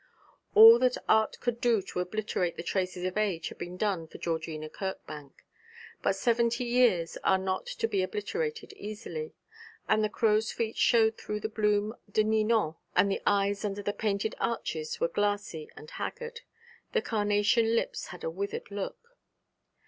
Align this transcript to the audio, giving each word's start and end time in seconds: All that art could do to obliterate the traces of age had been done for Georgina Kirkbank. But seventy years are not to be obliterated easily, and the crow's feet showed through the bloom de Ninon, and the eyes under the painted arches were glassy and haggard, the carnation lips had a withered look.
All 0.55 0.79
that 0.79 0.97
art 1.07 1.39
could 1.41 1.61
do 1.61 1.79
to 1.83 1.99
obliterate 1.99 2.55
the 2.57 2.63
traces 2.63 3.05
of 3.05 3.17
age 3.19 3.49
had 3.49 3.59
been 3.59 3.77
done 3.77 4.07
for 4.07 4.17
Georgina 4.17 4.67
Kirkbank. 4.67 5.45
But 6.01 6.15
seventy 6.15 6.63
years 6.63 7.19
are 7.23 7.37
not 7.37 7.67
to 7.67 7.87
be 7.87 8.01
obliterated 8.01 8.73
easily, 8.73 9.35
and 9.87 10.03
the 10.03 10.09
crow's 10.09 10.51
feet 10.51 10.75
showed 10.75 11.19
through 11.19 11.41
the 11.41 11.49
bloom 11.49 11.93
de 12.11 12.23
Ninon, 12.23 12.77
and 12.95 13.11
the 13.11 13.21
eyes 13.27 13.63
under 13.63 13.83
the 13.83 13.93
painted 13.93 14.33
arches 14.39 14.99
were 14.99 15.07
glassy 15.07 15.69
and 15.75 15.91
haggard, 15.91 16.41
the 16.93 17.01
carnation 17.03 17.75
lips 17.75 18.07
had 18.07 18.23
a 18.23 18.31
withered 18.31 18.71
look. 18.71 19.15